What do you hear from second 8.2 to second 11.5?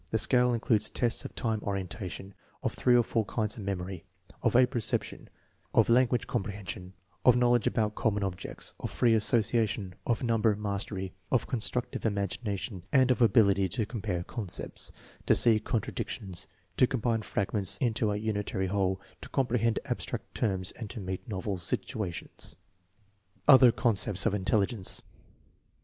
ob jects, of free association, of number mastery, of